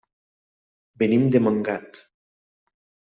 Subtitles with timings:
[1.03, 2.01] Venim de Montgat.